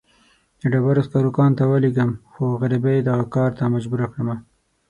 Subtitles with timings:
[0.59, 4.35] د ډبرو سکرو کان ته ولېږم، خو غريبۍ دغه کار ته مجبوره کړمه.